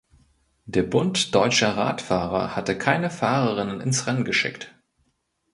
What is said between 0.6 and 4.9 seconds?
Der Bund Deutscher Radfahrer hatte keine Fahrerinnen ins Rennen geschickt.